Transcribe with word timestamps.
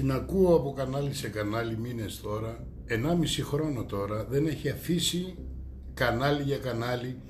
Την 0.00 0.12
ακούω 0.12 0.54
από 0.56 0.72
κανάλι 0.72 1.14
σε 1.14 1.28
κανάλι 1.28 1.76
μήνες 1.76 2.20
τώρα, 2.20 2.66
1,5 2.88 3.42
χρόνο 3.42 3.84
τώρα, 3.84 4.24
δεν 4.24 4.46
έχει 4.46 4.70
αφήσει 4.70 5.38
κανάλι 5.94 6.42
για 6.42 6.56
κανάλι. 6.56 7.20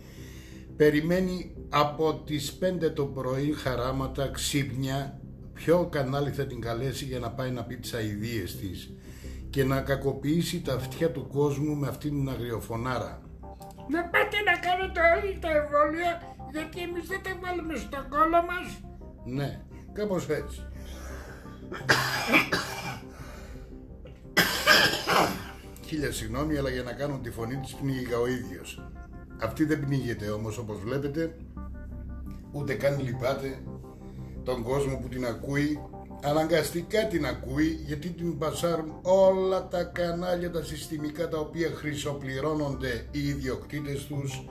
Περιμένει 0.77 1.55
από 1.69 2.15
τις 2.15 2.59
5 2.61 2.93
το 2.95 3.05
πρωί 3.05 3.53
χαράματα, 3.53 4.29
ξύπνια, 4.29 5.21
ποιο 5.53 5.89
κανάλι 5.93 6.31
θα 6.31 6.47
την 6.47 6.61
καλέσει 6.61 7.05
για 7.05 7.19
να 7.19 7.31
πάει 7.31 7.51
να 7.51 7.65
πει 7.65 7.77
τις 7.77 7.95
αηδίες 7.95 8.57
της 8.57 8.93
και 9.51 9.65
να 9.65 9.81
κακοποιήσει 9.81 10.61
τα 10.61 10.75
αυτιά 10.75 11.11
του 11.11 11.29
κόσμου 11.33 11.77
με 11.77 11.89
αυτήν 11.89 12.11
την 12.11 12.29
αγριοφωνάρα. 12.29 13.23
Να 13.89 14.03
πάτε 14.03 14.37
να 14.45 14.59
κάνετε 14.59 15.01
όλοι 15.17 15.39
τα 15.39 15.49
εμβόλια 15.51 16.37
γιατί 16.53 16.81
εμείς 16.81 17.07
δεν 17.07 17.23
τα 17.23 17.31
βάλουμε 17.43 17.75
στο 17.77 18.07
κόλλο 18.09 18.43
μας. 18.43 18.81
Ναι, 19.25 19.61
κάπως 19.93 20.29
έτσι. 20.29 20.65
Χίλια 26.01 26.15
συγγνώμη, 26.15 26.57
αλλά 26.57 26.71
για 26.71 26.83
να 26.83 26.93
κάνω 26.93 27.21
τη 27.23 27.31
φωνή 27.31 27.57
της 27.57 27.75
πνίγηκα 27.75 28.19
ο 28.19 28.27
ίδιος. 28.27 28.83
Αυτή 29.43 29.65
δεν 29.65 29.81
πνίγεται 29.81 30.31
όμως 30.31 30.59
όπως 30.59 30.79
βλέπετε, 30.85 31.37
ούτε 32.53 32.75
καν 32.75 33.01
λυπάται 33.01 33.63
τον 34.45 34.63
κόσμο 34.63 34.97
που 34.97 35.09
την 35.09 35.27
ακούει. 35.27 35.81
Αναγκαστικά 36.23 37.07
την 37.07 37.27
ακούει 37.27 37.81
γιατί 37.87 38.09
την 38.09 38.39
πασάρουν 38.39 38.99
όλα 39.03 39.69
τα 39.69 39.85
κανάλια 39.85 40.51
τα 40.51 40.63
συστημικά 40.65 41.29
τα 41.29 41.39
οποία 41.39 41.71
χρυσοπληρώνονται 41.71 43.07
οι 43.11 43.29
ιδιοκτήτες 43.29 44.07
τους 44.07 44.45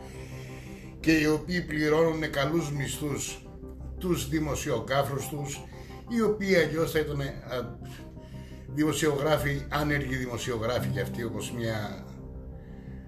και 1.00 1.11
οι 1.11 1.25
οποίοι 1.25 1.61
πληρώνουν 1.61 2.31
καλούς 2.31 2.72
μισθούς 2.72 3.47
τους 3.97 4.30
δημοσιοκάφρους 4.30 5.27
τους 5.27 5.64
οι 6.09 6.22
οποίοι 6.22 6.55
αλλιώς 6.55 6.92
θα 6.92 7.00
ήταν 7.00 7.22
δημοσιογράφοι, 8.73 9.62
άνεργοι 9.70 10.16
δημοσιογράφοι 10.16 10.88
και 10.88 11.00
αυτοί 11.00 11.23
όπως 11.23 11.53
μια, 11.58 12.06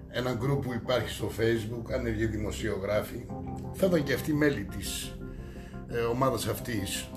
ένα 0.08 0.32
γκρουπ 0.32 0.62
που 0.62 0.72
υπάρχει 0.72 1.08
στο 1.08 1.30
facebook, 1.38 1.92
άνεργοι 1.92 2.26
δημοσιογράφοι, 2.26 3.26
θα 3.72 3.86
ήταν 3.86 4.02
και 4.02 4.12
αυτοί 4.12 4.34
μέλη 4.34 4.64
της 4.64 5.18
ε, 5.88 5.98
ομάδας 5.98 6.46
αυτής. 6.46 7.10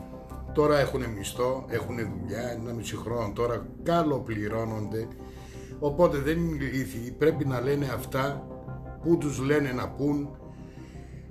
Τώρα 0.54 0.80
έχουν 0.80 1.04
μισθό, 1.18 1.66
έχουν 1.70 1.96
δουλειά, 1.96 2.50
ένα 2.50 2.74
μισή 2.74 2.96
χρόνο 2.96 3.32
τώρα, 3.34 3.68
καλοπληρώνονται, 3.84 5.08
οπότε 5.80 6.18
δεν 6.18 6.38
είναι 6.38 6.64
ηλίθιοι, 6.64 7.16
πρέπει 7.18 7.46
να 7.46 7.62
λένε 7.62 7.86
αυτά 7.86 8.48
που 9.04 9.18
τους 9.18 9.40
λένε 9.40 9.72
να 9.72 9.90
πούν, 9.90 10.38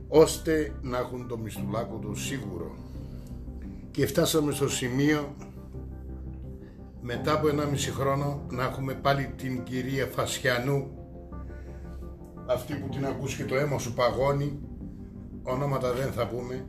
ώστε 0.09 0.75
να 0.83 0.99
έχουν 0.99 1.28
το 1.28 1.39
μισθουλάκο 1.39 1.97
τους 1.97 2.25
σίγουρο. 2.25 2.77
Και 3.91 4.06
φτάσαμε 4.06 4.53
στο 4.53 4.69
σημείο 4.69 5.34
μετά 7.06 7.33
από 7.33 7.48
ένα 7.48 7.64
μισή 7.64 7.91
χρόνο 7.91 8.47
να 8.50 8.64
έχουμε 8.64 8.94
πάλι 8.94 9.33
την 9.36 9.62
κυρία 9.62 10.06
Φασιανού 10.06 10.91
αυτή 12.47 12.74
που 12.74 12.88
την 12.88 13.06
ακούς 13.06 13.36
και 13.36 13.44
το 13.44 13.55
αίμα 13.56 13.78
σου 13.78 13.94
παγώνει 13.94 14.60
ονόματα 15.42 15.92
δεν 15.92 16.12
θα 16.12 16.27
πούμε. 16.27 16.66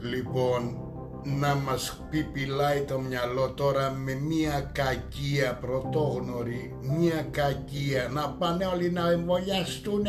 Λοιπόν 0.00 0.76
να 1.24 1.54
μας 1.54 2.06
πιπιλάει 2.10 2.80
το 2.80 2.98
μυαλό 2.98 3.50
τώρα 3.50 3.90
με 3.90 4.14
μια 4.14 4.70
κακία 4.72 5.58
πρωτόγνωρη 5.60 6.76
μια 6.80 7.26
κακία. 7.30 8.08
Να 8.08 8.30
πάνε 8.30 8.66
όλοι 8.66 8.90
να 8.90 9.10
εμβολιαστούν 9.10 10.06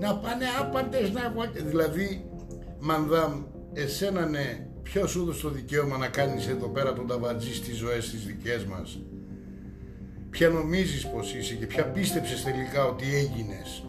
να 0.00 0.16
πάνε 0.16 0.44
άπαντες 0.60 1.12
να 1.12 1.24
εμβολιαστούν 1.24 1.68
δηλαδή 1.68 2.30
μανδάμ 2.80 3.42
εσένα 3.72 4.26
ναι 4.26 4.66
Ποιο 4.92 5.06
σου 5.06 5.20
έδωσε 5.20 5.42
το 5.42 5.50
δικαίωμα 5.50 5.96
να 5.96 6.08
κάνεις 6.08 6.46
εδώ 6.46 6.68
πέρα 6.68 6.92
τον 6.92 7.06
ταβατζή 7.06 7.54
στις 7.54 7.76
ζωές 7.76 8.10
τις 8.10 8.26
δικές 8.26 8.64
μας; 8.64 8.98
Ποια 10.30 10.48
νομίζεις 10.48 11.06
πως 11.06 11.34
είσαι 11.34 11.54
και 11.54 11.66
ποια 11.66 11.84
πίστεψες 11.84 12.44
τελικά 12.44 12.84
ότι 12.84 13.04
έγινες; 13.14 13.84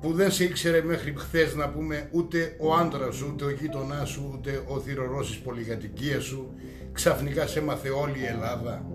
Που 0.00 0.12
δεν 0.12 0.30
σε 0.30 0.44
ήξερε 0.44 0.82
μέχρι 0.82 1.14
χθες 1.16 1.54
να 1.54 1.68
πούμε 1.68 2.08
ούτε 2.12 2.56
ο 2.60 2.74
άντρας 2.74 3.14
σου, 3.16 3.30
ούτε 3.32 3.44
ο 3.44 3.50
γείτονά 3.50 4.04
σου, 4.04 4.30
ούτε 4.34 4.62
ο 4.66 4.80
θηρορός 4.80 5.26
της 5.26 5.38
πολυκατοικίας 5.38 6.24
σου. 6.24 6.54
Ξαφνικά 6.92 7.46
σε 7.46 7.58
έμαθε 7.58 7.88
όλη 7.88 8.18
η 8.18 8.24
Ελλάδα; 8.24 8.86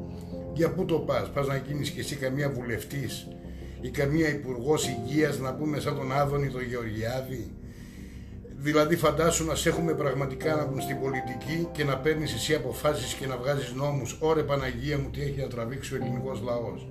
Για 0.53 0.71
πού 0.73 0.85
το 0.85 0.99
πας, 0.99 1.29
πας 1.29 1.47
να 1.47 1.55
γίνεις 1.55 1.89
και 1.89 1.99
εσύ 1.99 2.15
καμία 2.15 2.49
βουλευτής 2.49 3.27
ή 3.81 3.89
καμία 3.89 4.29
υπουργός 4.29 4.87
υγείας 4.87 5.39
να 5.39 5.53
πούμε 5.53 5.79
σαν 5.79 5.95
τον 5.95 6.11
Άδωνη 6.11 6.49
τον 6.49 6.63
Γεωργιάδη; 6.63 7.51
Δηλαδή 8.63 8.95
φαντάσου 8.95 9.45
να 9.45 9.55
σε 9.55 9.69
έχουμε 9.69 9.93
πραγματικά 9.93 10.55
να 10.55 10.67
πούμε 10.67 10.81
στην 10.81 10.99
πολιτική 10.99 11.67
και 11.71 11.83
να 11.83 11.97
παίρνεις 11.97 12.33
εσύ 12.33 12.53
αποφάσεις 12.53 13.13
και 13.13 13.27
να 13.27 13.37
βγάζεις 13.37 13.73
νόμους. 13.73 14.17
Ωρε 14.19 14.41
Παναγία 14.41 14.97
μου 14.97 15.09
τι 15.09 15.21
έχει 15.21 15.41
να 15.41 15.47
τραβήξει 15.47 15.93
ο 15.93 15.97
ελληνικός 16.01 16.41
λαός. 16.41 16.87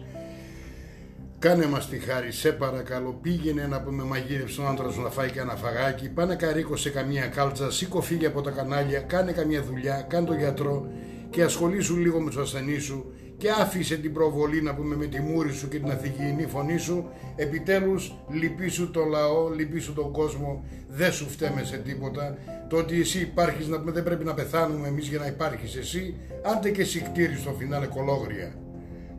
Κάνε 1.39 1.67
μας 1.67 1.89
τη 1.89 1.99
χάρη, 1.99 2.33
σε 2.33 2.53
παρακαλώ, 2.53 3.19
πήγαινε 3.23 3.67
να 3.67 3.81
πούμε 3.81 4.03
μαγείρεψε 4.03 4.57
τον 4.57 4.69
άντρα 4.69 4.91
σου 4.91 5.01
να 5.01 5.11
φάει 5.11 5.31
κανένα 5.31 5.57
φαγάκι, 5.57 6.09
πάνε 6.09 6.35
καρίκο 6.35 6.77
σε 6.77 6.91
καμία 6.91 7.27
κάλτσα, 7.27 7.71
σήκω 7.71 8.01
φύγε 8.01 8.27
από 8.27 8.41
τα 8.41 8.51
κανάλια, 8.51 9.01
κάνε 9.01 9.33
καμία 9.33 9.63
δουλειά, 9.63 10.05
κάνε 10.09 10.27
τον 10.27 10.39
γιατρό 10.39 10.87
και 11.31 11.43
ασχολήσου 11.43 11.97
λίγο 11.97 12.21
με 12.21 12.31
τους 12.31 12.39
ασθενείς 12.39 12.83
σου 12.83 13.13
και 13.37 13.51
άφησε 13.51 13.97
την 13.97 14.13
προβολή 14.13 14.63
να 14.63 14.75
πούμε 14.75 14.97
με 14.97 15.07
τη 15.07 15.21
μούρη 15.21 15.53
σου 15.53 15.69
και 15.69 15.79
την 15.79 15.91
αθηγηνή 15.91 16.47
φωνή 16.47 16.79
σου. 16.79 17.09
Επιτέλους 17.37 18.15
λυπήσου 18.31 18.91
το 18.91 19.05
λαό, 19.05 19.49
λυπήσου 19.49 19.93
τον 19.93 20.13
κόσμο 20.13 20.65
δεν 20.89 21.13
σου 21.13 21.29
φταίμε 21.29 21.65
σε 21.65 21.77
τίποτα. 21.77 22.39
Το 22.69 22.77
ότι 22.77 23.01
εσύ 23.01 23.21
υπάρχεις 23.21 23.69
να 23.69 23.79
πούμε 23.79 23.93
δεν 23.93 24.03
πρέπει 24.03 24.25
να 24.25 24.35
πεθάνουμε 24.35 24.89
εμείς 24.89 25.09
για 25.09 25.19
να 25.19 25.27
υπάρχεις 25.27 25.77
εσύ. 25.77 26.15
Άντε 26.43 26.71
και 26.71 26.81
εσύ 26.81 27.01
κτίρι 27.01 27.37
στο 27.37 27.53
φινάλε 27.53 27.87
κολόγρια. 27.87 28.55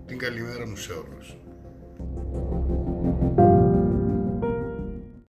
Την 0.05 0.17
καλημέρα 0.17 0.67
μου 0.67 0.75
σε 0.75 0.91
όλους 0.91 1.35